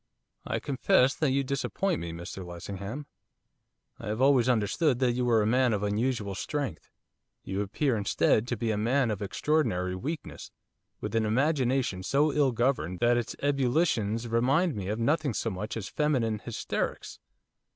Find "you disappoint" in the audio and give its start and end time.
1.29-2.01